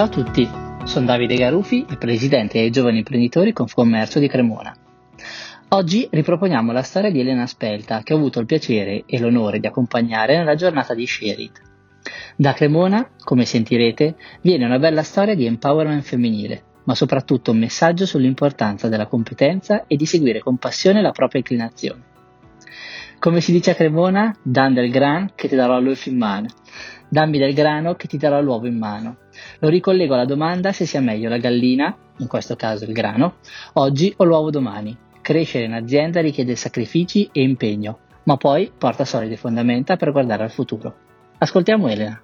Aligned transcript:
Ciao 0.00 0.08
a 0.08 0.12
tutti, 0.12 0.48
sono 0.84 1.04
Davide 1.04 1.34
Garufi, 1.34 1.84
il 1.86 1.98
presidente 1.98 2.58
dei 2.58 2.70
giovani 2.70 2.96
imprenditori 2.96 3.52
Confcommercio 3.52 4.18
di 4.18 4.28
Cremona. 4.28 4.74
Oggi 5.68 6.08
riproponiamo 6.10 6.72
la 6.72 6.80
storia 6.80 7.10
di 7.10 7.20
Elena 7.20 7.46
Spelta, 7.46 8.00
che 8.02 8.14
ho 8.14 8.16
avuto 8.16 8.40
il 8.40 8.46
piacere 8.46 9.02
e 9.04 9.18
l'onore 9.18 9.60
di 9.60 9.66
accompagnare 9.66 10.38
nella 10.38 10.54
giornata 10.54 10.94
di 10.94 11.06
Sherit. 11.06 11.60
Da 12.34 12.54
Cremona, 12.54 13.10
come 13.22 13.44
sentirete, 13.44 14.16
viene 14.40 14.64
una 14.64 14.78
bella 14.78 15.02
storia 15.02 15.34
di 15.34 15.44
empowerment 15.44 16.02
femminile, 16.02 16.62
ma 16.84 16.94
soprattutto 16.94 17.50
un 17.50 17.58
messaggio 17.58 18.06
sull'importanza 18.06 18.88
della 18.88 19.06
competenza 19.06 19.84
e 19.86 19.96
di 19.96 20.06
seguire 20.06 20.40
con 20.40 20.56
passione 20.56 21.02
la 21.02 21.12
propria 21.12 21.40
inclinazione. 21.40 22.04
Come 23.18 23.42
si 23.42 23.52
dice 23.52 23.72
a 23.72 23.74
Cremona, 23.74 24.34
dan 24.42 24.72
del 24.72 24.90
gran 24.90 25.32
che 25.34 25.46
ti 25.46 25.56
darò 25.56 25.78
l'uovo 25.78 26.00
in 26.06 26.16
mano, 26.16 26.46
dammi 27.10 27.38
del 27.38 27.52
grano 27.52 27.96
che 27.96 28.06
ti 28.06 28.16
darò 28.16 28.40
l'uovo 28.40 28.66
in 28.66 28.78
mano. 28.78 29.16
Lo 29.58 29.68
ricollego 29.68 30.14
alla 30.14 30.24
domanda 30.24 30.72
se 30.72 30.86
sia 30.86 31.00
meglio 31.00 31.28
la 31.28 31.36
gallina, 31.36 31.94
in 32.18 32.26
questo 32.26 32.56
caso 32.56 32.84
il 32.84 32.92
grano, 32.92 33.36
oggi 33.74 34.14
o 34.16 34.24
l'uovo 34.24 34.50
domani. 34.50 34.96
Crescere 35.20 35.64
in 35.64 35.74
azienda 35.74 36.20
richiede 36.20 36.56
sacrifici 36.56 37.28
e 37.32 37.42
impegno, 37.42 37.98
ma 38.22 38.36
poi 38.36 38.72
porta 38.76 39.04
solide 39.04 39.36
fondamenta 39.36 39.96
per 39.96 40.12
guardare 40.12 40.44
al 40.44 40.50
futuro. 40.50 40.94
Ascoltiamo 41.36 41.88
Elena. 41.88 42.22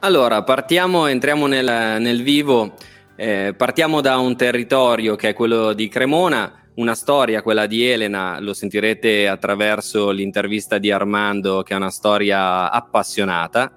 Allora, 0.00 0.42
partiamo, 0.42 1.06
entriamo 1.06 1.46
nel, 1.46 2.00
nel 2.00 2.22
vivo, 2.22 2.74
eh, 3.16 3.54
partiamo 3.56 4.00
da 4.00 4.18
un 4.18 4.36
territorio 4.36 5.16
che 5.16 5.30
è 5.30 5.32
quello 5.32 5.72
di 5.72 5.88
Cremona, 5.88 6.52
una 6.74 6.94
storia, 6.94 7.42
quella 7.42 7.66
di 7.66 7.88
Elena, 7.88 8.38
lo 8.40 8.52
sentirete 8.52 9.28
attraverso 9.28 10.10
l'intervista 10.10 10.78
di 10.78 10.90
Armando, 10.90 11.62
che 11.62 11.72
è 11.72 11.76
una 11.76 11.90
storia 11.90 12.70
appassionata. 12.70 13.72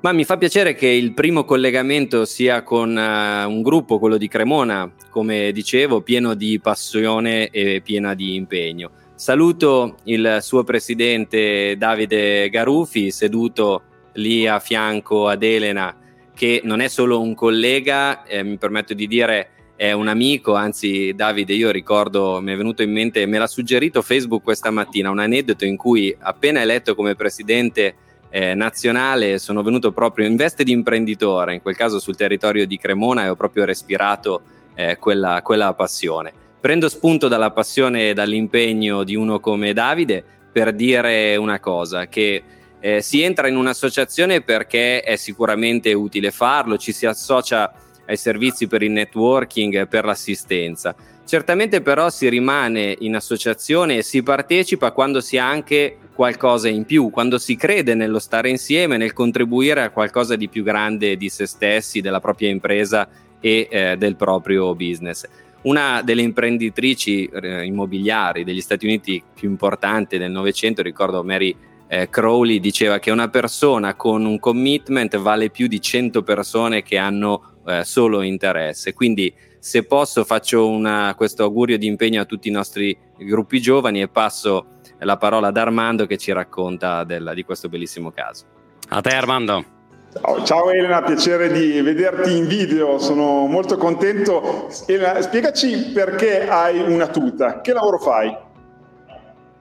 Ma 0.00 0.12
mi 0.12 0.24
fa 0.24 0.36
piacere 0.36 0.74
che 0.74 0.86
il 0.86 1.14
primo 1.14 1.44
collegamento 1.44 2.26
sia 2.26 2.62
con 2.62 2.90
uh, 2.90 3.48
un 3.48 3.62
gruppo, 3.62 3.98
quello 3.98 4.18
di 4.18 4.28
Cremona, 4.28 4.92
come 5.10 5.50
dicevo, 5.52 6.02
pieno 6.02 6.34
di 6.34 6.60
passione 6.60 7.48
e 7.48 7.80
piena 7.82 8.14
di 8.14 8.34
impegno. 8.34 8.90
Saluto 9.14 9.96
il 10.04 10.38
suo 10.42 10.62
presidente 10.62 11.76
Davide 11.78 12.50
Garufi, 12.50 13.10
seduto 13.10 13.82
lì 14.12 14.46
a 14.46 14.60
fianco 14.60 15.26
ad 15.26 15.42
Elena, 15.42 15.96
che 16.34 16.60
non 16.62 16.80
è 16.80 16.88
solo 16.88 17.20
un 17.20 17.34
collega, 17.34 18.24
eh, 18.24 18.42
mi 18.42 18.58
permetto 18.58 18.92
di 18.92 19.06
dire 19.06 19.50
è 19.76 19.92
un 19.92 20.08
amico, 20.08 20.54
anzi 20.54 21.14
Davide 21.14 21.54
io 21.54 21.70
ricordo, 21.70 22.40
mi 22.40 22.52
è 22.52 22.56
venuto 22.56 22.82
in 22.82 22.92
mente, 22.92 23.26
me 23.26 23.38
l'ha 23.38 23.46
suggerito 23.46 24.02
Facebook 24.02 24.42
questa 24.42 24.70
mattina, 24.70 25.10
un 25.10 25.18
aneddoto 25.18 25.64
in 25.64 25.76
cui 25.76 26.14
appena 26.18 26.60
eletto 26.60 26.94
come 26.94 27.14
presidente 27.14 27.94
eh, 28.36 28.52
nazionale 28.52 29.38
sono 29.38 29.62
venuto 29.62 29.92
proprio 29.92 30.26
in 30.26 30.36
veste 30.36 30.62
di 30.62 30.70
imprenditore, 30.70 31.54
in 31.54 31.62
quel 31.62 31.74
caso 31.74 31.98
sul 31.98 32.16
territorio 32.16 32.66
di 32.66 32.76
Cremona 32.76 33.24
e 33.24 33.30
ho 33.30 33.34
proprio 33.34 33.64
respirato 33.64 34.42
eh, 34.74 34.98
quella, 34.98 35.40
quella 35.40 35.72
passione. 35.72 36.34
Prendo 36.60 36.90
spunto 36.90 37.28
dalla 37.28 37.50
passione 37.50 38.10
e 38.10 38.12
dall'impegno 38.12 39.04
di 39.04 39.14
uno 39.14 39.40
come 39.40 39.72
Davide 39.72 40.22
per 40.52 40.74
dire 40.74 41.34
una 41.36 41.60
cosa, 41.60 42.08
che 42.08 42.42
eh, 42.78 43.00
si 43.00 43.22
entra 43.22 43.48
in 43.48 43.56
un'associazione 43.56 44.42
perché 44.42 45.00
è 45.00 45.16
sicuramente 45.16 45.94
utile 45.94 46.30
farlo, 46.30 46.76
ci 46.76 46.92
si 46.92 47.06
associa 47.06 47.72
ai 48.04 48.18
servizi 48.18 48.66
per 48.66 48.82
il 48.82 48.90
networking, 48.90 49.88
per 49.88 50.04
l'assistenza. 50.04 50.94
Certamente 51.24 51.80
però 51.80 52.10
si 52.10 52.28
rimane 52.28 52.96
in 52.98 53.16
associazione 53.16 53.96
e 53.96 54.02
si 54.02 54.22
partecipa 54.22 54.92
quando 54.92 55.22
si 55.22 55.38
ha 55.38 55.48
anche 55.48 55.96
qualcosa 56.16 56.68
in 56.68 56.86
più, 56.86 57.10
quando 57.10 57.36
si 57.36 57.56
crede 57.56 57.94
nello 57.94 58.18
stare 58.18 58.48
insieme, 58.48 58.96
nel 58.96 59.12
contribuire 59.12 59.82
a 59.82 59.90
qualcosa 59.90 60.34
di 60.34 60.48
più 60.48 60.64
grande 60.64 61.18
di 61.18 61.28
se 61.28 61.46
stessi, 61.46 62.00
della 62.00 62.20
propria 62.20 62.48
impresa 62.48 63.06
e 63.38 63.68
eh, 63.70 63.96
del 63.98 64.16
proprio 64.16 64.74
business. 64.74 65.28
Una 65.62 66.00
delle 66.02 66.22
imprenditrici 66.22 67.26
eh, 67.26 67.64
immobiliari 67.66 68.44
degli 68.44 68.62
Stati 68.62 68.86
Uniti 68.86 69.22
più 69.34 69.50
importanti 69.50 70.16
del 70.16 70.30
Novecento, 70.30 70.80
ricordo 70.80 71.22
Mary 71.22 71.54
eh, 71.86 72.08
Crowley, 72.08 72.60
diceva 72.60 72.98
che 72.98 73.10
una 73.10 73.28
persona 73.28 73.94
con 73.94 74.24
un 74.24 74.38
commitment 74.38 75.18
vale 75.18 75.50
più 75.50 75.66
di 75.66 75.80
100 75.82 76.22
persone 76.22 76.82
che 76.82 76.96
hanno 76.96 77.56
eh, 77.66 77.84
solo 77.84 78.22
interesse. 78.22 78.94
Quindi 78.94 79.32
se 79.66 79.82
posso 79.82 80.22
faccio 80.22 80.68
una, 80.68 81.12
questo 81.16 81.42
augurio 81.42 81.76
di 81.76 81.88
impegno 81.88 82.20
a 82.20 82.24
tutti 82.24 82.46
i 82.46 82.52
nostri 82.52 82.96
gruppi 83.18 83.60
giovani 83.60 84.00
e 84.00 84.06
passo 84.06 84.74
la 85.00 85.16
parola 85.16 85.48
ad 85.48 85.56
Armando 85.56 86.06
che 86.06 86.18
ci 86.18 86.30
racconta 86.30 87.02
del, 87.02 87.32
di 87.34 87.42
questo 87.42 87.68
bellissimo 87.68 88.12
caso. 88.12 88.44
A 88.90 89.00
te 89.00 89.08
Armando. 89.08 89.64
Ciao, 90.12 90.44
ciao, 90.44 90.70
Elena, 90.70 91.02
piacere 91.02 91.50
di 91.50 91.80
vederti 91.80 92.36
in 92.36 92.46
video, 92.46 93.00
sono 93.00 93.46
molto 93.46 93.76
contento. 93.76 94.68
Elena, 94.86 95.20
spiegaci 95.20 95.90
perché 95.92 96.48
hai 96.48 96.78
una 96.80 97.08
tuta, 97.08 97.60
che 97.60 97.72
lavoro 97.72 97.98
fai? 97.98 98.38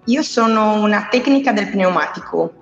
Io 0.05 0.21
sono 0.21 0.83
una 0.83 1.07
tecnica 1.09 1.51
del 1.51 1.71
pneumatico 1.71 2.53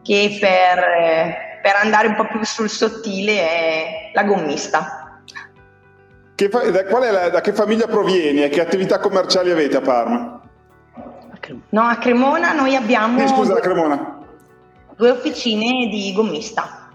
che 0.00 0.36
per, 0.38 0.78
eh, 0.78 1.36
per 1.60 1.74
andare 1.74 2.06
un 2.06 2.14
po' 2.14 2.28
più 2.28 2.44
sul 2.44 2.70
sottile 2.70 3.32
è 3.40 4.10
la 4.14 4.22
gommista. 4.22 5.03
Che 6.34 6.48
fa, 6.48 6.68
da, 6.70 7.10
la, 7.10 7.28
da, 7.28 7.40
che 7.40 7.52
famiglia 7.52 7.86
provieni 7.86 8.42
e 8.42 8.48
che 8.48 8.60
attività 8.60 8.98
commerciali 8.98 9.50
avete 9.50 9.76
a 9.76 9.80
Parma? 9.80 10.40
No, 11.68 11.82
a 11.82 11.96
Cremona 11.96 12.52
noi 12.52 12.74
abbiamo... 12.74 13.22
Eh, 13.22 13.28
scusa, 13.28 13.54
Cremona. 13.60 14.18
Due 14.96 15.10
officine 15.10 15.88
di 15.88 16.12
gommista. 16.12 16.88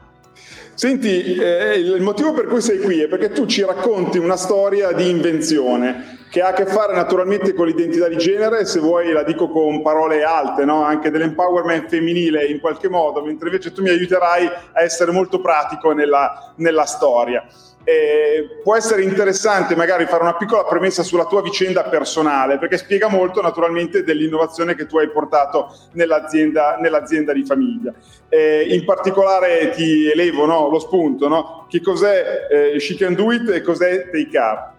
Senti, 0.73 1.35
eh, 1.35 1.75
il 1.75 2.01
motivo 2.01 2.33
per 2.33 2.47
cui 2.47 2.61
sei 2.61 2.79
qui 2.79 3.01
è 3.01 3.07
perché 3.07 3.31
tu 3.31 3.45
ci 3.45 3.63
racconti 3.63 4.17
una 4.17 4.38
storia 4.38 4.91
di 4.94 5.09
invenzione 5.09 6.19
che 6.29 6.41
ha 6.41 6.50
a 6.50 6.53
che 6.53 6.66
fare 6.66 6.94
naturalmente 6.94 7.53
con 7.53 7.66
l'identità 7.66 8.07
di 8.07 8.17
genere, 8.17 8.66
se 8.66 8.79
vuoi 8.79 9.12
la 9.12 9.23
dico 9.23 9.50
con 9.50 9.81
parole 9.81 10.23
alte, 10.23 10.63
no? 10.63 10.84
anche 10.84 11.09
dell'empowerment 11.09 11.90
femminile 11.90 12.45
in 12.45 12.59
qualche 12.59 12.88
modo, 12.88 13.23
mentre 13.23 13.47
invece 13.47 13.72
tu 13.72 13.81
mi 13.81 13.90
aiuterai 13.90 14.45
a 14.45 14.81
essere 14.81 15.12
molto 15.12 15.41
pratico 15.41 15.91
nella, 15.91 16.53
nella 16.57 16.85
storia. 16.85 17.44
Eh, 17.84 18.59
può 18.62 18.75
essere 18.75 19.01
interessante 19.01 19.75
magari 19.75 20.06
fare 20.06 20.22
una 20.22 20.35
piccola 20.35 20.63
premessa 20.66 21.01
sulla 21.01 21.25
tua 21.25 21.41
vicenda 21.41 21.84
personale, 21.85 22.59
perché 22.59 22.78
spiega 22.78 23.07
molto 23.07 23.41
naturalmente 23.41 24.03
dell'innovazione 24.03 24.75
che 24.75 24.85
tu 24.85 25.00
hai 25.00 25.09
portato 25.09 25.73
nell'azienda, 25.94 26.78
nell'azienda 26.79 27.34
di 27.34 27.44
famiglia. 27.44 27.91
Eh, 28.28 28.68
in 28.69 28.85
particolare 28.85 29.72
ti 29.72 30.07
elevo 30.07 30.45
no, 30.45 30.69
lo 30.69 30.78
spunto, 30.78 31.28
no? 31.28 31.66
che 31.68 31.81
cos'è 31.81 32.47
eh, 32.51 32.79
She 32.79 32.95
Can 32.95 33.16
Do 33.16 33.31
It 33.31 33.50
e 33.50 33.62
cos'è 33.62 34.09
Take 34.12 34.29
Care? 34.29 34.78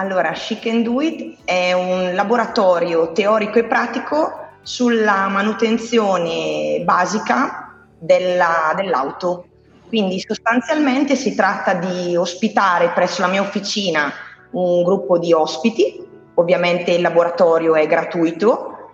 Allora, 0.00 0.32
She 0.32 0.60
Can 0.60 0.84
Do 0.84 1.00
It 1.00 1.38
è 1.44 1.72
un 1.72 2.14
laboratorio 2.14 3.10
teorico 3.10 3.58
e 3.58 3.64
pratico 3.64 4.46
sulla 4.62 5.26
manutenzione 5.26 6.82
basica 6.84 7.74
della, 7.98 8.74
dell'auto. 8.76 9.46
Quindi 9.88 10.20
sostanzialmente 10.20 11.16
si 11.16 11.34
tratta 11.34 11.74
di 11.74 12.14
ospitare 12.14 12.90
presso 12.90 13.22
la 13.22 13.26
mia 13.26 13.40
officina 13.40 14.12
un 14.52 14.84
gruppo 14.84 15.18
di 15.18 15.32
ospiti, 15.32 16.06
ovviamente 16.34 16.92
il 16.92 17.02
laboratorio 17.02 17.74
è 17.74 17.84
gratuito, 17.88 18.92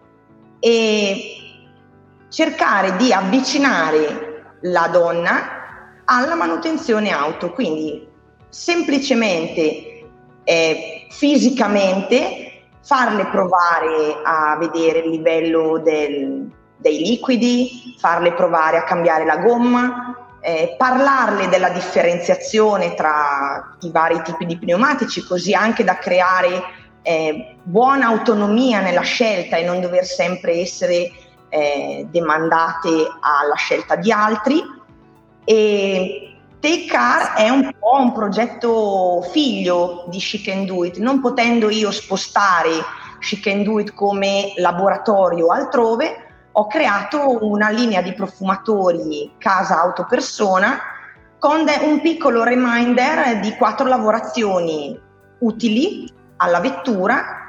e 0.59 1.37
cercare 2.31 2.97
di 2.97 3.13
avvicinare 3.13 4.57
la 4.63 4.89
donna 4.89 6.03
alla 6.07 6.35
manutenzione 6.35 7.11
auto, 7.11 7.53
quindi 7.53 8.09
semplicemente 8.49 9.94
eh, 10.45 11.07
fisicamente 11.11 12.63
farle 12.83 13.27
provare 13.27 14.21
a 14.23 14.57
vedere 14.59 15.01
il 15.01 15.11
livello 15.11 15.79
del, 15.79 16.51
dei 16.77 16.99
liquidi, 16.99 17.97
farle 17.99 18.33
provare 18.35 18.77
a 18.77 18.85
cambiare 18.85 19.25
la 19.25 19.39
gomma, 19.39 20.15
eh, 20.41 20.75
parlarle 20.77 21.49
della 21.49 21.71
differenziazione 21.71 22.95
tra 22.95 23.77
i 23.81 23.91
vari 23.91 24.21
tipi 24.23 24.45
di 24.45 24.59
pneumatici, 24.59 25.25
così 25.25 25.55
anche 25.55 25.83
da 25.83 25.97
creare 25.97 26.63
eh, 27.01 27.57
buona 27.63 28.07
autonomia 28.09 28.81
nella 28.81 29.01
scelta 29.01 29.57
e 29.57 29.65
non 29.65 29.81
dover 29.81 30.05
sempre 30.05 30.61
essere 30.61 31.11
eh, 31.49 32.07
demandate 32.11 32.91
alla 33.21 33.55
scelta 33.57 33.97
di 33.97 34.13
altri. 34.13 34.63
E 35.47 36.34
Take 36.65 36.87
Car 36.87 37.35
è 37.35 37.51
un 37.51 37.75
po' 37.79 37.99
un 37.99 38.13
progetto 38.13 39.21
figlio 39.33 40.07
di 40.09 40.19
She 40.19 40.41
Can 40.41 40.65
Do 40.65 40.87
It, 40.87 40.97
non 40.97 41.21
potendo 41.21 41.69
io 41.69 41.91
spostare 41.91 42.83
She 43.21 43.39
Can 43.39 43.65
Do 43.65 43.81
It 43.81 43.93
come 43.93 44.55
laboratorio 44.57 45.49
altrove, 45.49 46.49
ho 46.53 46.67
creato 46.67 47.45
una 47.45 47.69
linea 47.69 48.01
di 48.01 48.15
profumatori 48.15 49.33
casa 49.37 49.79
auto 49.79 50.07
persona 50.09 50.79
con 51.39 51.67
un 51.83 52.01
piccolo 52.01 52.43
reminder 52.45 53.41
di 53.41 53.55
quattro 53.57 53.87
lavorazioni 53.87 54.99
utili 55.41 56.11
alla 56.39 56.61
vettura 56.61 57.43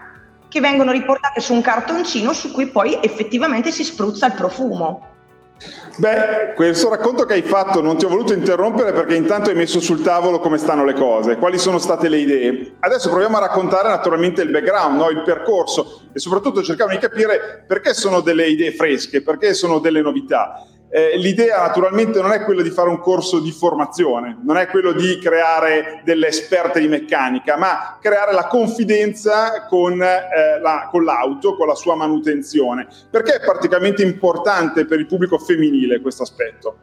che 0.50 0.60
vengono 0.60 0.92
riportate 0.92 1.40
su 1.40 1.54
un 1.54 1.62
cartoncino 1.62 2.34
su 2.34 2.52
cui 2.52 2.68
poi 2.68 3.00
effettivamente 3.02 3.72
si 3.72 3.86
spruzza 3.86 4.26
il 4.26 4.34
profumo. 4.34 5.15
Beh, 5.98 6.54
questo 6.56 6.90
racconto 6.90 7.24
che 7.26 7.34
hai 7.34 7.42
fatto 7.42 7.82
non 7.82 7.98
ti 7.98 8.04
ho 8.04 8.10
voluto 8.10 8.34
interrompere 8.34 8.92
perché 8.92 9.16
intanto 9.16 9.50
hai 9.50 9.56
messo 9.56 9.80
sul 9.80 10.02
tavolo 10.02 10.40
come 10.40 10.58
stanno 10.58 10.84
le 10.84 10.94
cose, 10.94 11.38
quali 11.38 11.58
sono 11.58 11.78
state 11.78 12.10
le 12.10 12.18
idee. 12.18 12.74
Adesso 12.80 13.10
proviamo 13.10 13.38
a 13.38 13.40
raccontare 13.40 13.88
naturalmente 13.88 14.42
il 14.42 14.52
background, 14.52 14.98
no? 14.98 15.10
il 15.10 15.24
percorso 15.24 16.02
e 16.12 16.20
soprattutto 16.20 16.62
cerchiamo 16.62 16.92
di 16.92 16.98
capire 16.98 17.64
perché 17.66 17.94
sono 17.94 18.20
delle 18.20 18.48
idee 18.48 18.74
fresche, 18.74 19.22
perché 19.22 19.54
sono 19.54 19.80
delle 19.80 20.02
novità. 20.02 20.68
Eh, 20.90 21.18
l'idea 21.18 21.62
naturalmente 21.62 22.22
non 22.22 22.32
è 22.32 22.44
quella 22.44 22.62
di 22.62 22.70
fare 22.70 22.90
un 22.90 23.00
corso 23.00 23.40
di 23.40 23.52
formazione, 23.52 24.38
non 24.44 24.58
è 24.58 24.68
quello 24.68 24.92
di 24.92 25.20
creare 25.20 26.02
delle 26.06 26.28
esperte 26.28 26.80
di 26.80 26.88
meccanica, 26.88 27.58
ma 27.58 27.98
creare 28.00 28.32
la 28.34 28.48
confidenza 28.48 29.66
con, 29.68 30.02
eh, 30.02 30.60
la, 30.62 30.88
con 30.90 31.04
l'auto, 31.04 31.58
con 31.58 31.68
la 31.68 31.76
sua 31.76 31.96
manutenzione. 31.96 32.88
Perché 33.10 33.36
è 33.36 33.40
praticamente 33.42 34.04
importante 34.04 34.86
per 34.86 35.00
il 35.00 35.08
pubblico 35.08 35.38
femminile 35.38 36.00
questo 36.00 36.24
aspetto? 36.24 36.78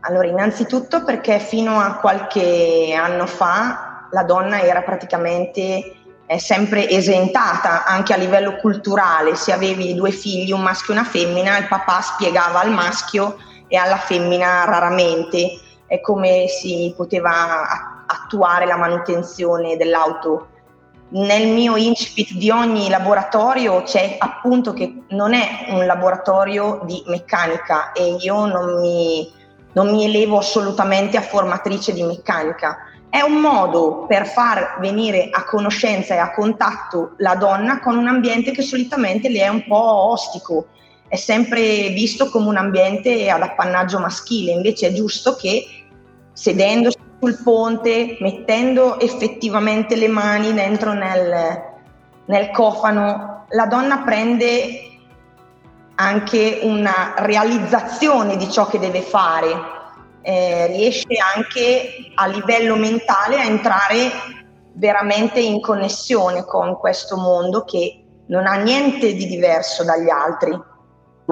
Allora, 0.00 0.26
innanzitutto 0.26 1.04
perché 1.04 1.38
fino 1.38 1.78
a 1.78 1.98
qualche 2.00 2.92
anno 2.96 3.26
fa 3.26 4.08
la 4.10 4.24
donna 4.24 4.60
era 4.60 4.82
praticamente 4.82 6.01
sempre 6.38 6.88
esentata 6.88 7.84
anche 7.84 8.12
a 8.12 8.16
livello 8.16 8.56
culturale. 8.56 9.34
Se 9.34 9.52
avevi 9.52 9.94
due 9.94 10.10
figli, 10.10 10.52
un 10.52 10.62
maschio 10.62 10.94
e 10.94 10.98
una 10.98 11.06
femmina, 11.06 11.58
il 11.58 11.68
papà 11.68 12.00
spiegava 12.00 12.60
al 12.60 12.70
maschio 12.70 13.36
e 13.68 13.76
alla 13.76 13.96
femmina 13.96 14.64
raramente 14.64 15.58
è 15.86 16.00
come 16.00 16.46
si 16.48 16.92
poteva 16.96 18.04
attuare 18.06 18.66
la 18.66 18.76
manutenzione 18.76 19.76
dell'auto. 19.76 20.48
Nel 21.10 21.48
mio 21.48 21.76
incipit 21.76 22.32
di 22.34 22.50
ogni 22.50 22.88
laboratorio 22.88 23.82
c'è 23.82 24.16
appunto 24.18 24.72
che 24.72 25.02
non 25.08 25.34
è 25.34 25.66
un 25.68 25.84
laboratorio 25.84 26.80
di 26.84 27.02
meccanica 27.06 27.92
e 27.92 28.16
io 28.18 28.46
non 28.46 28.80
mi, 28.80 29.30
non 29.72 29.90
mi 29.90 30.04
elevo 30.04 30.38
assolutamente 30.38 31.18
a 31.18 31.22
formatrice 31.22 31.92
di 31.92 32.02
meccanica 32.02 32.78
è 33.12 33.20
un 33.20 33.42
modo 33.42 34.06
per 34.08 34.26
far 34.26 34.78
venire 34.80 35.28
a 35.30 35.44
conoscenza 35.44 36.14
e 36.14 36.16
a 36.16 36.32
contatto 36.32 37.12
la 37.18 37.34
donna 37.34 37.78
con 37.78 37.98
un 37.98 38.08
ambiente 38.08 38.52
che 38.52 38.62
solitamente 38.62 39.28
le 39.28 39.40
è 39.40 39.48
un 39.48 39.66
po' 39.66 40.10
ostico, 40.12 40.68
è 41.08 41.16
sempre 41.16 41.90
visto 41.90 42.30
come 42.30 42.48
un 42.48 42.56
ambiente 42.56 43.28
ad 43.28 43.42
appannaggio 43.42 43.98
maschile, 43.98 44.52
invece 44.52 44.86
è 44.86 44.92
giusto 44.94 45.36
che 45.36 45.66
sedendosi 46.32 46.96
sul 47.20 47.38
ponte, 47.42 48.16
mettendo 48.20 48.98
effettivamente 48.98 49.94
le 49.94 50.08
mani 50.08 50.54
dentro 50.54 50.94
nel, 50.94 51.62
nel 52.24 52.50
cofano, 52.50 53.44
la 53.50 53.66
donna 53.66 53.98
prende 53.98 54.88
anche 55.96 56.60
una 56.62 57.12
realizzazione 57.18 58.38
di 58.38 58.50
ciò 58.50 58.66
che 58.68 58.78
deve 58.78 59.02
fare 59.02 59.80
eh, 60.22 60.66
riesce 60.68 61.06
anche 61.34 62.12
a 62.14 62.26
livello 62.26 62.76
mentale 62.76 63.36
a 63.36 63.44
entrare 63.44 64.10
veramente 64.74 65.40
in 65.40 65.60
connessione 65.60 66.44
con 66.44 66.76
questo 66.78 67.16
mondo 67.16 67.64
che 67.64 68.04
non 68.26 68.46
ha 68.46 68.54
niente 68.54 69.14
di 69.14 69.26
diverso 69.26 69.84
dagli 69.84 70.08
altri. 70.08 70.58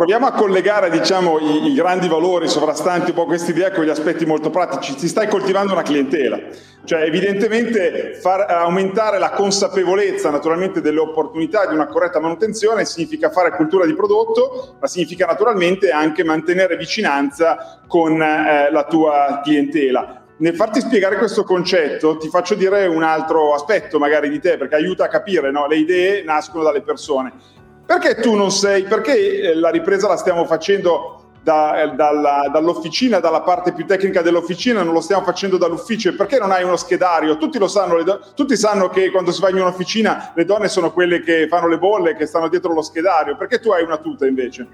Proviamo 0.00 0.25
a 0.25 0.32
collegare 0.32 0.88
diciamo, 0.88 1.38
i, 1.38 1.67
i, 1.67 1.75
grandi 1.75 2.08
valori 2.08 2.49
sovrastanti 2.49 3.11
un 3.11 3.17
po' 3.17 3.26
questa 3.26 3.50
idea 3.50 3.70
con 3.70 3.85
gli 3.85 3.91
aspetti 3.91 4.25
molto 4.25 4.49
pratici. 4.49 4.94
Ti 4.94 5.06
stai 5.06 5.29
coltivando 5.29 5.75
una 5.75 5.82
clientela, 5.82 6.41
cioè 6.85 7.02
evidentemente 7.02 8.14
far 8.14 8.50
aumentare 8.50 9.19
la 9.19 9.29
consapevolezza 9.32 10.31
naturalmente 10.31 10.81
delle 10.81 11.00
opportunità 11.00 11.67
di 11.67 11.75
una 11.75 11.87
corretta 11.87 12.19
manutenzione 12.19 12.87
significa 12.87 13.29
fare 13.29 13.50
cultura 13.50 13.85
di 13.85 13.94
prodotto, 13.94 14.76
ma 14.81 14.87
significa 14.87 15.26
naturalmente 15.26 15.91
anche 15.91 16.25
mantenere 16.25 16.79
vicinanza 16.79 17.82
con 17.87 18.23
eh, 18.23 18.70
la 18.70 18.85
tua 18.85 19.43
clientela. 19.44 20.23
Nel 20.38 20.55
farti 20.55 20.81
spiegare 20.81 21.19
questo 21.19 21.44
concetto 21.44 22.17
ti 22.17 22.31
faccio 22.31 22.55
dire 22.55 22.87
un 22.87 23.02
altro 23.02 23.52
aspetto 23.52 23.99
magari 23.99 24.31
di 24.31 24.41
te 24.41 24.56
perché 24.56 24.76
aiuta 24.76 25.05
a 25.05 25.08
capire, 25.08 25.50
no? 25.50 25.67
le 25.67 25.76
idee 25.76 26.25
nascono 26.25 26.64
dalle 26.64 26.81
persone 26.81 27.58
perché 27.90 28.20
tu 28.20 28.37
non 28.37 28.52
sei, 28.52 28.84
perché 28.84 29.40
eh, 29.40 29.54
la 29.56 29.69
ripresa 29.69 30.06
la 30.06 30.16
stiamo 30.16 30.44
facendo 30.44 31.32
da, 31.42 31.82
eh, 31.82 31.88
dalla, 31.96 32.48
dall'officina, 32.52 33.19
dalla 33.19 33.40
parte 33.40 33.72
più 33.72 33.84
tecnica 33.84 34.22
dell'officina, 34.22 34.84
non 34.84 34.94
lo 34.94 35.00
stiamo 35.00 35.25
facendo 35.25 35.56
dall'ufficio? 35.56 36.14
Perché 36.14 36.38
non 36.38 36.52
hai 36.52 36.62
uno 36.62 36.76
schedario? 36.76 37.37
Tutti 37.37 37.58
lo 37.58 37.66
sanno, 37.66 38.00
do- 38.04 38.20
tutti 38.37 38.56
sanno 38.56 38.90
che 38.90 39.10
quando 39.10 39.32
si 39.32 39.40
va 39.40 39.50
in 39.50 39.56
un'officina 39.56 40.34
le 40.37 40.44
donne 40.44 40.69
sono 40.69 40.92
quelle 40.92 41.20
che 41.20 41.48
fanno 41.48 41.66
le 41.66 41.78
bolle, 41.78 42.14
che 42.14 42.26
stanno 42.26 42.46
dietro 42.46 42.72
lo 42.72 42.82
schedario. 42.82 43.37
Perché 43.37 43.58
tu 43.58 43.72
hai 43.72 43.82
una 43.82 43.96
tuta 43.96 44.25
invece? 44.25 44.69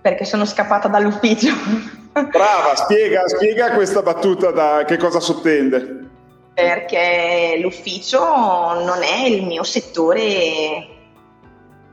Perché 0.00 0.24
sono 0.24 0.44
scappata 0.44 0.86
dall'ufficio. 0.86 1.52
Brava, 2.14 2.76
spiega, 2.76 3.26
spiega 3.26 3.72
questa 3.72 4.02
battuta 4.02 4.52
da 4.52 4.84
che 4.86 4.96
cosa 4.98 5.18
sottende. 5.18 6.06
Perché 6.54 7.58
l'ufficio 7.60 8.20
non 8.20 9.02
è 9.02 9.26
il 9.26 9.44
mio 9.44 9.64
settore 9.64 10.87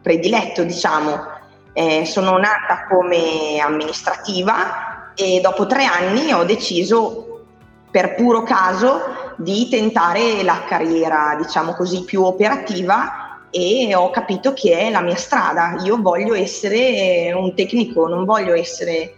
prediletto, 0.06 0.64
diciamo. 0.64 1.34
Eh, 1.74 2.06
sono 2.06 2.38
nata 2.38 2.86
come 2.88 3.60
amministrativa 3.60 5.14
e 5.16 5.40
dopo 5.42 5.66
tre 5.66 5.84
anni 5.84 6.32
ho 6.32 6.44
deciso, 6.44 7.42
per 7.90 8.14
puro 8.14 8.44
caso, 8.44 9.34
di 9.38 9.68
tentare 9.68 10.44
la 10.44 10.62
carriera, 10.68 11.36
diciamo 11.36 11.74
così, 11.74 12.04
più 12.04 12.24
operativa 12.24 13.48
e 13.50 13.96
ho 13.96 14.12
capito 14.12 14.54
che 14.54 14.78
è 14.78 14.92
la 14.92 15.02
mia 15.02 15.16
strada. 15.16 15.76
Io 15.84 16.00
voglio 16.00 16.36
essere 16.36 17.34
un 17.36 17.56
tecnico, 17.56 18.08
non 18.08 18.26
voglio 18.26 18.54
essere 18.54 19.16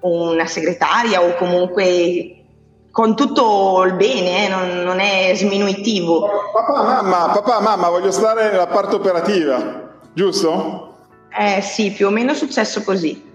una 0.00 0.46
segretaria 0.46 1.22
o 1.22 1.34
comunque 1.34 2.36
con 2.92 3.16
tutto 3.16 3.82
il 3.84 3.94
bene, 3.94 4.46
eh, 4.46 4.48
non, 4.48 4.82
non, 4.84 5.00
è 5.00 5.32
sminuitivo. 5.34 6.28
Papà, 6.52 6.82
mamma, 6.82 7.32
papà, 7.32 7.60
mamma, 7.60 7.88
voglio 7.88 8.12
stare 8.12 8.50
nella 8.50 8.68
parte 8.68 8.94
operativa 8.94 9.88
giusto? 10.14 10.96
Eh 11.30 11.60
sì, 11.62 11.92
più 11.92 12.06
o 12.06 12.10
meno 12.10 12.32
è 12.32 12.34
successo 12.34 12.82
così. 12.82 13.29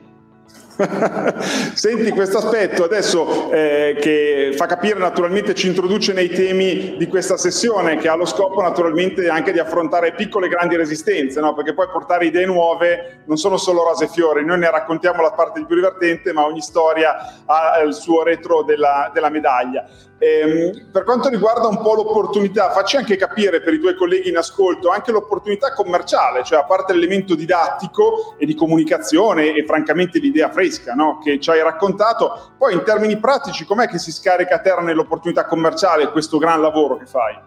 Senti 1.74 2.12
questo 2.12 2.40
aspetto 2.40 2.84
adesso 2.84 3.50
eh, 3.52 3.98
che 4.00 4.54
fa 4.56 4.66
capire 4.66 5.00
naturalmente, 5.00 5.54
ci 5.54 5.68
introduce 5.68 6.12
nei 6.12 6.30
temi 6.30 6.98
di 6.98 7.08
questa 7.08 7.38
sessione 7.38 7.98
che 7.98 8.10
ha 8.10 8.16
lo 8.16 8.26
scopo 8.26 8.62
naturalmente 8.62 9.30
anche 9.30 9.54
di 9.54 9.60
affrontare 9.60 10.14
piccole 10.14 10.48
e 10.48 10.50
grandi 10.50 10.76
resistenze, 10.76 11.40
no? 11.40 11.54
perché 11.54 11.74
poi 11.74 11.88
portare 11.88 12.26
idee 12.26 12.46
nuove 12.46 13.22
non 13.26 13.38
sono 13.38 13.58
solo 13.58 13.84
rose 13.84 14.06
e 14.06 14.10
fiori, 14.10 14.44
noi 14.44 14.60
ne 14.60 14.70
raccontiamo 14.70 15.22
la 15.22 15.32
parte 15.32 15.64
più 15.66 15.76
divertente 15.76 16.34
ma 16.34 16.46
ogni 16.46 16.62
storia 16.62 17.44
ha 17.46 17.80
il 17.80 17.94
suo 17.94 18.24
retro 18.24 18.64
della, 18.64 19.10
della 19.14 19.30
medaglia. 19.30 19.88
Ehm, 20.18 20.90
per 20.92 21.04
quanto 21.04 21.28
riguarda 21.28 21.68
un 21.68 21.82
po' 21.82 21.94
l'opportunità, 21.94 22.72
facci 22.72 22.96
anche 22.96 23.18
capire 23.18 23.62
per 23.62 23.74
i 23.74 23.80
tuoi 23.80 23.96
colleghi 23.96 24.30
in 24.30 24.38
ascolto 24.38 24.90
anche 24.90 25.12
l'opportunità 25.12 25.74
commerciale, 25.74 26.44
cioè 26.44 26.60
a 26.60 26.64
parte 26.64 26.94
l'elemento 26.94 27.36
didattico 27.36 28.36
e 28.38 28.46
di 28.46 28.56
comunicazione 28.56 29.54
e 29.54 29.66
francamente 29.66 30.20
l'idea 30.20 30.50
fresca 30.50 30.65
no? 30.96 31.20
che 31.24 31.40
ci 31.40 31.50
hai 31.50 31.62
raccontato, 31.62 32.54
poi 32.58 32.74
in 32.74 32.84
termini 32.84 33.18
pratici 33.18 33.66
com'è 33.66 33.88
che 33.88 33.98
si 33.98 34.12
scarica 34.12 34.56
a 34.56 34.60
terra 34.60 34.82
nell'opportunità 34.82 35.46
commerciale 35.46 36.12
questo 36.12 36.38
gran 36.38 36.62
lavoro 36.62 36.98
che 36.98 37.06
fai? 37.06 37.38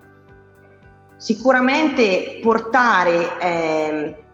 Sicuramente 1.16 2.38
portare, 2.42 3.38
eh, 3.40 4.24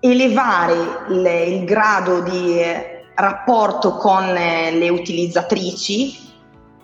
elevare 0.00 0.74
il, 1.08 1.26
il, 1.26 1.64
grado 1.64 2.20
di 2.20 2.60
eh, 2.60 3.04
rapporto 3.14 3.96
con 3.96 4.24
eh, 4.24 4.70
le 4.72 4.88
utilizzatrici 4.88 6.26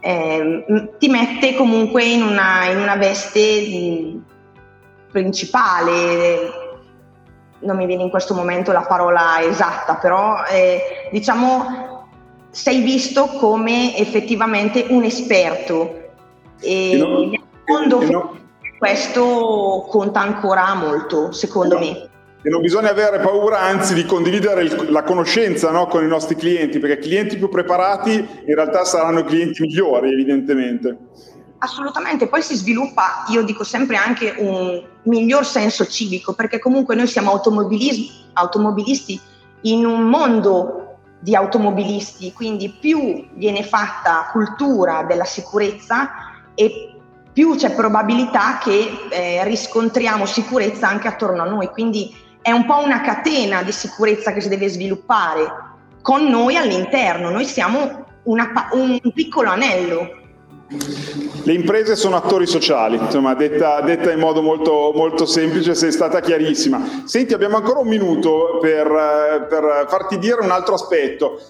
eh, 0.07 0.93
ti 0.99 1.09
mette 1.09 1.55
comunque 1.55 2.05
in 2.05 2.23
una, 2.23 2.67
in 2.67 2.77
una 2.77 2.97
veste 2.97 4.21
principale, 5.11 6.64
non 7.65 7.77
mi 7.77 7.87
viene 7.87 8.03
in 8.03 8.11
questo 8.11 8.35
momento 8.35 8.73
la 8.73 8.83
parola 8.83 9.41
esatta, 9.43 9.95
però 9.97 10.45
eh, 10.51 11.09
diciamo 11.11 11.93
sei 12.51 12.83
visto 12.83 13.27
come 13.27 13.97
effettivamente 13.97 14.87
un 14.89 15.03
esperto 15.03 16.03
e 16.61 16.97
no, 16.97 17.19
nel 17.19 17.41
mondo 17.67 18.11
no. 18.11 18.39
questo 18.79 19.87
conta 19.89 20.21
ancora 20.21 20.73
molto, 20.75 21.33
secondo 21.33 21.75
no. 21.75 21.81
me. 21.81 22.09
E 22.47 22.51
non 22.51 22.61
bisogna 22.61 22.91
avere 22.91 23.21
paura, 23.21 23.61
anzi, 23.61 23.95
di 23.95 24.05
condividere 24.05 24.63
il, 24.63 24.87
la 24.91 25.03
conoscenza 25.03 25.71
no, 25.71 25.87
con 25.87 26.05
i 26.05 26.07
nostri 26.07 26.37
clienti, 26.37 26.79
perché 26.79 26.99
clienti 26.99 27.39
più 27.39 27.49
preparati 27.49 28.13
in 28.13 28.55
realtà 28.55 28.85
saranno 28.85 29.25
clienti 29.25 29.63
migliori, 29.63 30.13
evidentemente. 30.13 30.97
Assolutamente, 31.65 32.27
poi 32.27 32.43
si 32.43 32.55
sviluppa, 32.57 33.25
io 33.29 33.43
dico 33.43 33.65
sempre 33.65 33.97
anche 33.97 34.35
un 34.37 34.85
miglior 35.05 35.47
senso 35.47 35.87
civico, 35.87 36.35
perché 36.35 36.59
comunque 36.59 36.95
noi 36.95 37.07
siamo 37.07 37.31
automobilisti 37.33 39.19
in 39.63 39.87
un 39.87 40.03
mondo 40.03 40.99
di 41.21 41.35
automobilisti, 41.35 42.35
quindi 42.35 42.69
più 42.69 43.29
viene 43.33 43.63
fatta 43.63 44.29
cultura 44.31 45.05
della 45.05 45.25
sicurezza 45.25 46.11
e 46.55 46.99
più 47.33 47.57
c'è 47.57 47.75
probabilità 47.75 48.59
che 48.59 49.09
eh, 49.09 49.43
riscontriamo 49.45 50.27
sicurezza 50.27 50.87
anche 50.87 51.09
attorno 51.09 51.41
a 51.41 51.47
noi. 51.47 51.69
Quindi 51.69 52.15
è 52.43 52.51
un 52.51 52.67
po' 52.67 52.85
una 52.85 53.01
catena 53.01 53.63
di 53.63 53.73
sicurezza 53.73 54.35
che 54.35 54.43
si 54.43 54.51
deve 54.51 54.69
sviluppare 54.69 55.51
con 56.03 56.27
noi 56.27 56.59
all'interno. 56.59 57.31
Noi 57.31 57.47
siamo 57.47 58.05
una, 58.25 58.69
un 58.73 59.01
piccolo 59.15 59.49
anello 59.49 60.19
le 60.67 61.53
imprese 61.53 61.95
sono 61.95 62.17
attori 62.17 62.47
sociali, 62.47 62.97
insomma, 62.97 63.35
detta, 63.35 63.81
detta 63.83 64.11
in 64.11 64.19
modo 64.19 64.41
molto, 64.41 64.93
molto, 64.95 65.27
semplice, 65.27 65.75
sei 65.75 65.93
stata 65.93 66.21
chiarissima. 66.21 67.03
Senti, 67.05 67.35
abbiamo 67.35 67.57
ancora 67.57 67.81
un 67.81 67.89
minuto 67.89 68.59
per, 68.61 68.87
eh, 68.87 69.43
per 69.43 69.87
farti 69.89 70.19
dire 70.19 70.41
un 70.41 70.51
altro 70.51 70.75
aspetto 70.75 71.41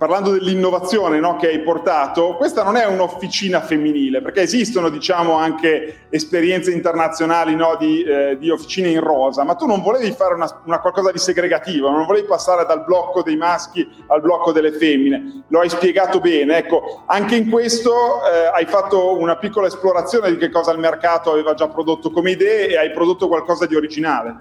parlando 0.00 0.30
dell'innovazione 0.30 1.20
no, 1.20 1.36
che 1.36 1.48
hai 1.48 1.60
portato, 1.60 2.34
questa 2.36 2.62
non 2.62 2.76
è 2.76 2.86
un'officina 2.86 3.60
femminile, 3.60 4.22
perché 4.22 4.40
esistono 4.40 4.88
diciamo, 4.88 5.34
anche 5.34 6.06
esperienze 6.08 6.72
internazionali 6.72 7.54
no, 7.54 7.76
di, 7.78 8.02
eh, 8.02 8.38
di, 8.38 8.48
officine 8.48 8.88
in 8.88 9.00
rosa, 9.00 9.44
ma 9.44 9.56
tu 9.56 9.66
non 9.66 9.82
volevi 9.82 10.10
fare 10.12 10.32
una, 10.32 10.62
una, 10.64 10.80
qualcosa 10.80 11.12
di 11.12 11.18
segregativo, 11.18 11.90
non 11.90 12.06
volevi 12.06 12.26
passare 12.26 12.64
dal 12.64 12.82
blocco 12.82 13.22
dei 13.22 13.36
maschi 13.36 13.86
al 14.06 14.22
blocco 14.22 14.52
delle 14.52 14.72
femmine, 14.72 15.44
lo 15.48 15.60
hai 15.60 15.68
spiegato 15.68 16.18
bene, 16.18 16.56
ecco, 16.56 17.02
anche 17.04 17.36
in 17.36 17.50
questo 17.50 17.92
eh, 18.24 18.46
hai 18.54 18.64
fatto 18.64 19.18
una 19.18 19.36
piccola 19.36 19.66
esplorazione 19.66 20.30
di 20.30 20.38
che 20.38 20.48
cosa 20.48 20.72
il 20.72 20.78
mercato 20.78 21.30
aveva 21.30 21.52
già 21.52 21.68
prodotto 21.68 22.10
come 22.10 22.30
idee 22.30 22.68
e 22.68 22.78
hai 22.78 22.90
prodotto 22.90 23.28
qualcosa 23.28 23.66
di 23.66 23.76
originale. 23.76 24.34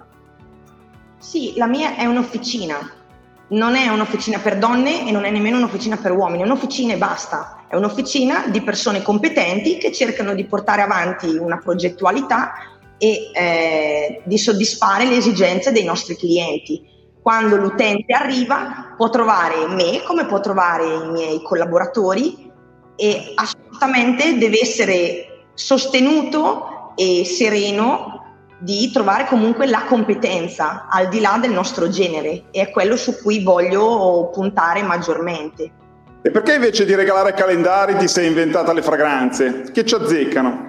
Sì, 1.18 1.56
la 1.58 1.68
mia 1.68 1.98
è 1.98 2.06
un'officina, 2.06 2.99
non 3.50 3.75
è 3.75 3.88
un'officina 3.88 4.39
per 4.39 4.58
donne 4.58 5.08
e 5.08 5.12
non 5.12 5.25
è 5.25 5.32
nemmeno 5.32 5.58
un'officina 5.58 5.98
per 5.98 6.12
uomini, 6.12 6.44
è 6.44 6.46
un'officina 6.46 6.94
e 6.94 6.98
basta, 6.98 7.65
è 7.68 7.75
un'officina 7.75 8.48
di 8.48 8.62
persone 8.62 9.01
competenti 9.01 9.77
che 9.77 9.91
cercano 9.91 10.34
di 10.34 10.46
portare 10.46 10.82
avanti 10.82 11.36
una 11.36 11.58
progettualità 11.58 12.53
e 12.98 13.32
eh, 13.34 14.22
di 14.25 14.38
soddisfare 14.38 15.06
le 15.06 15.18
esigenze 15.18 15.72
dei 15.72 15.84
nostri 15.84 16.15
clienti. 16.15 16.98
Quando 17.22 17.56
l'utente 17.56 18.13
arriva 18.13 18.94
può 18.96 19.10
trovare 19.10 19.68
me 19.68 20.01
come 20.03 20.25
può 20.25 20.39
trovare 20.39 20.86
i 20.86 21.10
miei 21.10 21.41
collaboratori 21.41 22.51
e 22.96 23.34
assolutamente 23.36 24.38
deve 24.38 24.60
essere 24.62 25.46
sostenuto 25.53 26.94
e 26.96 27.24
sereno 27.25 28.18
di 28.60 28.92
trovare 28.92 29.25
comunque 29.25 29.68
la 29.68 29.84
competenza 29.88 30.88
al 30.89 31.08
di 31.08 31.22
là 31.22 31.38
del 31.39 31.51
nostro 31.51 31.89
genere 31.89 32.44
e 32.51 32.62
è 32.62 32.70
quello 32.70 32.98
su 32.98 33.22
cui 33.22 33.42
voglio 33.42 34.30
puntare 34.34 34.84
maggiormente. 34.84 35.72
E 36.22 36.32
perché 36.32 36.56
invece 36.56 36.84
di 36.84 36.94
regalare 36.94 37.34
calendari 37.34 37.96
ti 37.96 38.10
sei 38.10 38.28
inventata 38.28 38.74
le 38.74 38.82
fragranze? 38.82 39.72
Che 39.72 39.86
ci 39.86 39.96
azzeccano? 39.96 40.68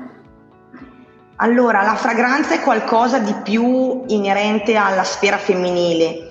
Allora, 1.37 1.83
la 1.83 1.97
fragranza 1.97 2.55
è 2.55 2.61
qualcosa 2.61 3.19
di 3.19 3.35
più 3.43 4.05
inerente 4.07 4.77
alla 4.77 5.05
sfera 5.05 5.39
femminile. 5.39 6.29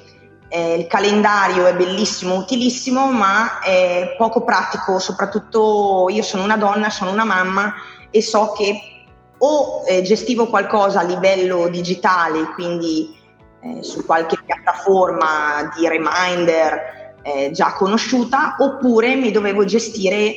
Eh, 0.48 0.76
il 0.76 0.88
calendario 0.88 1.66
è 1.66 1.76
bellissimo, 1.76 2.36
utilissimo, 2.36 3.12
ma 3.12 3.60
è 3.60 4.16
poco 4.18 4.44
pratico, 4.44 5.00
soprattutto 5.00 6.08
io 6.10 6.24
sono 6.24 6.44
una 6.44 6.58
donna, 6.58 6.90
sono 6.90 7.12
una 7.12 7.26
mamma 7.26 7.74
e 8.12 8.22
so 8.22 8.54
che 8.56 8.99
o 9.40 9.84
eh, 9.86 10.02
gestivo 10.02 10.48
qualcosa 10.48 11.00
a 11.00 11.04
livello 11.04 11.68
digitale, 11.70 12.46
quindi 12.54 13.18
eh, 13.62 13.84
su 13.84 14.06
qualche 14.06 14.38
piattaforma 14.46 15.74
di 15.76 15.88
reminder 15.88 17.14
eh, 17.22 17.52
già 17.52 17.74
conosciuta, 17.74 18.56
oppure 18.60 19.16
mi 19.16 19.32
dovevo 19.32 19.66
gestire 19.66 20.34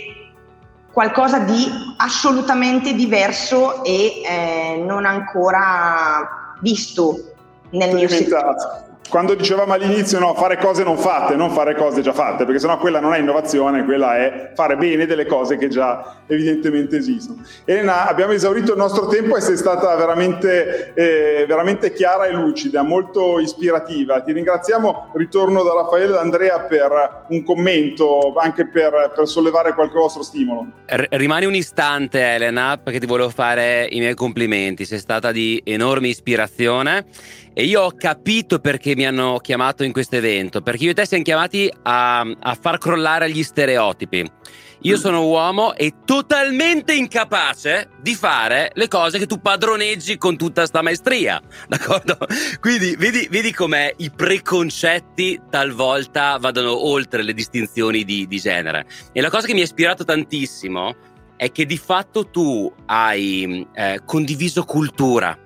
qualcosa 0.93 1.39
di 1.39 1.67
assolutamente 1.97 2.95
diverso 2.95 3.83
e 3.83 4.23
eh, 4.25 4.83
non 4.85 5.07
ancora 5.07 6.57
visto 6.61 7.33
nel 7.71 7.95
mio 7.95 8.09
settore 8.09 8.91
quando 9.09 9.35
dicevamo 9.35 9.75
all'inizio 9.75 10.19
no, 10.19 10.35
fare 10.35 10.57
cose 10.57 10.85
non 10.85 10.97
fatte, 10.97 11.35
non 11.35 11.51
fare 11.51 11.75
cose 11.75 12.01
già 12.01 12.13
fatte, 12.13 12.45
perché 12.45 12.59
sennò 12.59 12.79
quella 12.79 13.01
non 13.01 13.13
è 13.13 13.19
innovazione, 13.19 13.85
quella 13.85 14.17
è 14.17 14.53
fare 14.55 14.77
bene 14.77 15.05
delle 15.07 15.27
cose 15.27 15.59
che 15.59 15.69
già 15.69 16.23
evidentemente 16.27 16.97
esistono. 16.97 17.43
Elena, 17.65 18.09
abbiamo 18.09 18.33
esaurito 18.33 18.73
il 18.73 18.79
nostro 18.79 19.09
tempo 19.09 19.37
e 19.37 19.41
sei 19.41 19.57
stata 19.57 19.95
veramente, 19.97 20.93
eh, 20.95 21.45
veramente 21.47 21.93
chiara 21.93 22.25
e 22.25 22.33
lucida, 22.33 22.83
molto 22.83 23.39
ispirativa. 23.39 24.21
Ti 24.23 24.33
ringraziamo, 24.33 25.11
ritorno 25.15 25.63
da 25.63 25.75
Raffaele 25.75 26.15
e 26.15 26.19
Andrea 26.19 26.61
per 26.61 27.25
un 27.29 27.43
commento, 27.43 28.35
anche 28.37 28.67
per, 28.67 29.13
per 29.15 29.27
sollevare 29.27 29.75
qualche 29.75 29.99
vostro 29.99 30.23
stimolo. 30.23 30.67
R- 30.87 31.09
rimani 31.11 31.45
un 31.45 31.55
istante 31.55 32.21
Elena, 32.21 32.79
perché 32.83 32.99
ti 32.99 33.07
volevo 33.07 33.29
fare 33.29 33.87
i 33.91 33.99
miei 33.99 34.15
complimenti, 34.15 34.87
sei 34.87 34.99
stata 34.99 35.33
di 35.33 35.61
enorme 35.65 36.09
ispirazione 36.09 37.05
e 37.55 37.65
io 37.65 37.83
ho 37.83 37.93
capito 37.95 38.61
perché 38.61 38.92
mi 38.97 39.07
hanno 39.07 39.39
chiamato 39.39 39.85
in 39.85 39.93
questo 39.93 40.17
evento, 40.17 40.61
perché 40.61 40.85
io 40.85 40.91
e 40.91 40.95
te 40.95 41.07
siamo 41.07 41.23
chiamati 41.23 41.73
a, 41.83 42.21
a 42.21 42.59
far 42.61 42.79
crollare 42.79 43.31
gli 43.31 43.43
stereotipi. 43.43 44.31
Io 44.85 44.97
sono 44.97 45.25
uomo 45.27 45.75
e 45.75 45.95
totalmente 46.05 46.93
incapace 46.93 47.91
di 48.01 48.17
fare 48.17 48.73
le 48.75 48.89
cose 48.89 49.19
che 49.19 49.27
tu 49.27 49.41
padroneggi 49.41 50.19
con 50.19 50.37
tutta 50.37 50.67
sta 50.67 50.83
maestria, 50.83 51.41
d'accordo? 51.69 52.19
Quindi 52.59 52.97
vedi, 52.97 53.29
vedi 53.31 53.53
com'è 53.53 53.95
i 53.99 54.11
preconcetti 54.11 55.41
talvolta 55.49 56.37
vadano 56.39 56.85
oltre 56.85 57.23
le 57.23 57.33
distinzioni 57.33 58.03
di, 58.03 58.27
di 58.27 58.39
genere. 58.41 58.87
E 59.13 59.21
la 59.21 59.31
cosa 59.31 59.47
che 59.47 59.55
mi 59.55 59.61
ha 59.61 59.65
ispirato 59.65 60.05
tantissimo 60.05 60.97
è 61.37 61.53
che 61.53 61.65
di 61.65 61.79
fatto 61.79 62.29
tu 62.29 62.73
hai 62.87 63.65
eh, 63.75 64.01
condiviso 64.05 64.65
cultura 64.65 65.39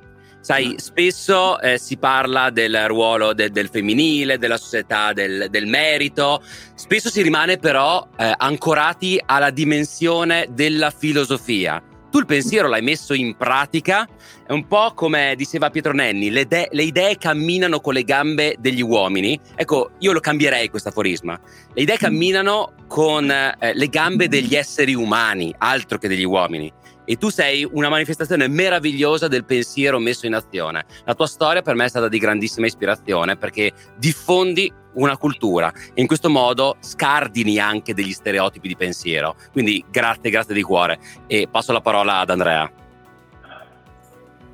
Sai, 0.46 0.74
mm. 0.74 0.76
spesso 0.76 1.58
eh, 1.58 1.76
si 1.76 1.96
parla 1.96 2.50
del 2.50 2.86
ruolo 2.86 3.32
de- 3.32 3.50
del 3.50 3.68
femminile, 3.68 4.38
della 4.38 4.58
società 4.58 5.12
del, 5.12 5.48
del, 5.50 5.66
merito, 5.66 6.40
spesso 6.76 7.10
si 7.10 7.20
rimane 7.20 7.58
però 7.58 8.06
eh, 8.16 8.32
ancorati 8.36 9.20
alla 9.26 9.50
dimensione 9.50 10.46
della 10.52 10.90
filosofia. 10.90 11.82
Tu 12.12 12.18
il 12.18 12.26
pensiero 12.26 12.68
l'hai 12.68 12.80
messo 12.80 13.12
in 13.12 13.36
pratica, 13.36 14.06
è 14.46 14.52
un 14.52 14.68
po' 14.68 14.92
come 14.94 15.34
diceva 15.36 15.70
Pietro 15.70 15.92
Nenni, 15.92 16.30
le, 16.30 16.46
de- 16.46 16.68
le 16.70 16.84
idee 16.84 17.18
camminano 17.18 17.80
con 17.80 17.94
le 17.94 18.04
gambe 18.04 18.54
degli 18.60 18.82
uomini. 18.82 19.36
Ecco, 19.56 19.90
io 19.98 20.12
lo 20.12 20.20
cambierei 20.20 20.70
questo 20.70 20.90
aforisma. 20.90 21.36
Le 21.74 21.82
idee 21.82 21.96
mm. 21.96 21.98
camminano 21.98 22.72
con 22.86 23.28
eh, 23.28 23.74
le 23.74 23.88
gambe 23.88 24.28
degli 24.28 24.54
esseri 24.54 24.94
umani, 24.94 25.52
altro 25.58 25.98
che 25.98 26.06
degli 26.06 26.24
uomini 26.24 26.72
e 27.06 27.16
tu 27.16 27.30
sei 27.30 27.66
una 27.70 27.88
manifestazione 27.88 28.48
meravigliosa 28.48 29.28
del 29.28 29.46
pensiero 29.46 29.98
messo 29.98 30.26
in 30.26 30.34
azione. 30.34 30.84
La 31.04 31.14
tua 31.14 31.26
storia 31.26 31.62
per 31.62 31.74
me 31.74 31.86
è 31.86 31.88
stata 31.88 32.08
di 32.08 32.18
grandissima 32.18 32.66
ispirazione 32.66 33.36
perché 33.36 33.72
diffondi 33.96 34.70
una 34.94 35.16
cultura 35.16 35.72
e 35.94 36.00
in 36.00 36.06
questo 36.06 36.28
modo 36.28 36.76
scardini 36.80 37.58
anche 37.58 37.94
degli 37.94 38.12
stereotipi 38.12 38.68
di 38.68 38.76
pensiero. 38.76 39.36
Quindi 39.52 39.82
grazie, 39.90 40.30
grazie 40.30 40.54
di 40.54 40.62
cuore 40.62 40.98
e 41.26 41.48
passo 41.50 41.72
la 41.72 41.80
parola 41.80 42.18
ad 42.18 42.30
Andrea. 42.30 42.70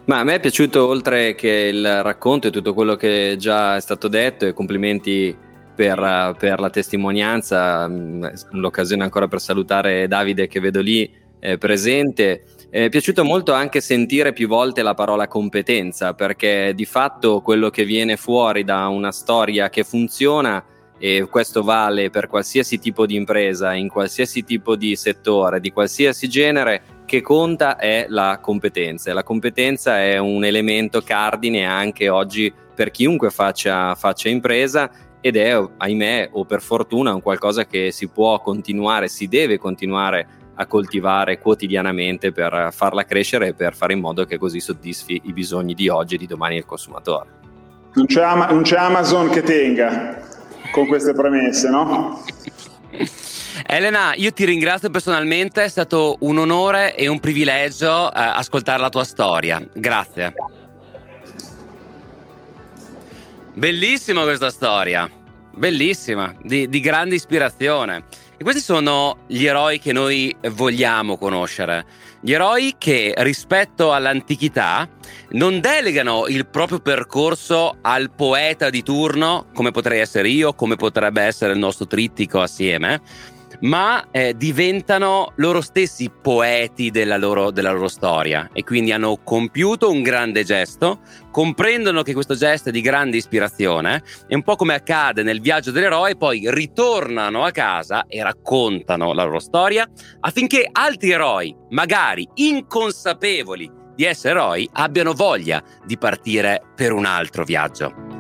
Ma 0.05 0.19
a 0.19 0.25
me 0.25 0.35
è 0.35 0.41
piaciuto 0.41 0.87
oltre 0.87 1.35
che 1.35 1.71
il 1.73 2.03
racconto 2.03 2.49
e 2.49 2.51
tutto 2.51 2.75
quello 2.75 2.97
che 2.97 3.37
già 3.39 3.77
è 3.77 3.81
stato 3.81 4.09
detto 4.09 4.47
e 4.47 4.53
complimenti 4.53 5.35
per, 5.75 6.35
per 6.39 6.61
la 6.61 6.71
testimonianza, 6.71 7.89
mm, 7.89 8.25
l'occasione 8.51 9.05
ancora 9.05 9.29
per 9.29 9.41
salutare 9.41 10.09
Davide 10.09 10.49
che 10.49 10.61
vedo 10.61 10.81
lì 10.81 11.09
eh, 11.43 11.59
presente. 11.59 12.45
Mi 12.71 12.87
è 12.87 12.89
piaciuto 12.89 13.25
molto 13.25 13.53
anche 13.53 13.81
sentire 13.81 14.33
più 14.33 14.47
volte 14.47 14.83
la 14.83 14.95
parola 14.95 15.27
competenza, 15.27 16.15
perché 16.15 16.73
di 16.75 16.85
fatto 16.85 17.41
quello 17.41 17.69
che 17.69 17.85
viene 17.85 18.17
fuori 18.17 18.65
da 18.65 18.87
una 18.87 19.11
storia 19.11 19.69
che 19.69 19.83
funziona, 19.83 20.65
e 20.99 21.27
questo 21.29 21.65
vale 21.65 22.11
per 22.11 22.29
qualsiasi 22.29 22.79
tipo 22.79 23.07
di 23.07 23.17
impresa, 23.17 23.75
in 23.75 23.89
qualsiasi 23.89 24.45
tipo 24.45 24.77
di 24.77 24.95
settore, 24.95 25.59
di 25.59 25.73
qualsiasi 25.73 26.29
genere, 26.29 27.01
che 27.05 27.21
conta 27.21 27.77
è 27.77 28.07
la 28.09 28.39
competenza. 28.41 29.13
La 29.13 29.25
competenza 29.25 30.01
è 30.01 30.17
un 30.19 30.45
elemento 30.45 31.03
cardine 31.03 31.67
anche 31.67 32.09
oggi 32.09 32.55
per 32.75 32.93
chiunque 32.93 33.31
faccia, 33.31 33.97
faccia 33.97 34.29
impresa 34.29 34.91
ed 35.21 35.37
è, 35.37 35.61
ahimè, 35.77 36.31
o 36.33 36.45
per 36.45 36.63
fortuna, 36.63 37.13
un 37.13 37.21
qualcosa 37.21 37.67
che 37.67 37.91
si 37.91 38.09
può 38.09 38.41
continuare, 38.41 39.09
si 39.09 39.27
deve 39.27 39.59
continuare 39.59 40.41
a 40.55 40.67
coltivare 40.67 41.39
quotidianamente 41.39 42.33
per 42.33 42.69
farla 42.73 43.05
crescere 43.05 43.49
e 43.49 43.55
per 43.55 43.75
fare 43.75 43.93
in 43.93 44.01
modo 44.01 44.25
che 44.25 44.39
così 44.39 44.61
soddisfi 44.61 45.21
i 45.25 45.33
bisogni 45.33 45.75
di 45.75 45.89
oggi 45.89 46.17
e 46.17 46.19
di 46.19 46.27
domani 46.27 46.55
del 46.57 46.65
consumatore. 46.65 47.29
Non 47.95 48.07
c'è, 48.07 48.23
Ama- 48.23 48.47
non 48.47 48.63
c'è 48.63 48.77
Amazon 48.77 49.29
che 49.29 49.43
tenga 49.43 50.21
con 50.71 50.87
queste 50.87 51.13
premesse, 51.13 51.69
no? 51.69 52.23
Elena, 53.67 54.15
io 54.15 54.33
ti 54.33 54.45
ringrazio 54.45 54.91
personalmente, 54.91 55.65
è 55.65 55.69
stato 55.69 56.17
un 56.21 56.39
onore 56.39 56.97
e 56.97 57.07
un 57.07 57.21
privilegio 57.21 58.13
eh, 58.13 58.19
ascoltare 58.19 58.81
la 58.81 58.89
tua 58.89 59.05
storia. 59.05 59.67
Grazie. 59.73 60.35
Bellissima 63.55 64.23
questa 64.23 64.51
storia, 64.51 65.09
bellissima, 65.55 66.35
di, 66.43 66.69
di 66.69 66.81
grande 66.81 67.15
ispirazione. 67.15 68.05
E 68.43 68.45
questi 68.45 68.61
sono 68.61 69.19
gli 69.29 69.45
eroi 69.45 69.79
che 69.79 69.93
noi 69.93 70.35
vogliamo 70.51 71.17
conoscere. 71.17 71.85
Gli 72.21 72.33
eroi 72.33 72.75
che 72.77 73.15
rispetto 73.19 73.93
all'antichità 73.93 74.89
non 75.31 75.61
delegano 75.61 76.27
il 76.27 76.49
proprio 76.49 76.81
percorso 76.81 77.77
al 77.83 78.11
poeta 78.11 78.69
di 78.69 78.83
turno, 78.83 79.47
come 79.55 79.71
potrei 79.71 80.01
essere 80.01 80.29
io, 80.29 80.55
come 80.55 80.75
potrebbe 80.75 81.23
essere 81.23 81.53
il 81.53 81.61
nostro 81.61 81.87
trittico 81.87 82.41
assieme, 82.41 83.01
ma 83.61 84.11
eh, 84.11 84.35
diventano 84.37 85.33
loro 85.37 85.61
stessi 85.61 86.11
poeti 86.11 86.91
della 86.91 87.17
loro, 87.17 87.51
della 87.51 87.73
loro 87.73 87.89
storia 87.89 88.51
e 88.53 88.65
quindi 88.65 88.93
hanno 88.93 89.19
compiuto 89.23 89.91
un 89.91 90.03
grande 90.03 90.45
gesto, 90.45 91.01
comprendono 91.31 92.03
che 92.03 92.13
questo 92.13 92.35
gesto 92.35 92.69
è 92.69 92.73
di 92.73 92.81
grande 92.81 93.17
ispirazione 93.17 94.03
e 94.27 94.35
un 94.35 94.43
po' 94.43 94.57
come 94.57 94.75
accade 94.75 95.23
nel 95.23 95.41
viaggio 95.41 95.71
dell'eroe, 95.71 96.17
poi 96.17 96.45
ritornano 96.51 97.45
a 97.45 97.51
casa 97.51 98.07
e 98.07 98.23
raccontano 98.23 99.13
la 99.13 99.25
loro 99.25 99.41
storia 99.41 99.89
affinché 100.21 100.69
altri 100.71 101.11
eroi, 101.11 101.55
magari 101.71 102.29
inconsapevoli 102.35 103.71
di 103.95 104.05
essere 104.05 104.39
eroi, 104.39 104.69
abbiano 104.73 105.13
voglia 105.13 105.63
di 105.85 105.99
partire 105.99 106.63
per 106.75 106.93
un 106.93 107.05
altro 107.05 107.45
viaggio. 107.45 108.12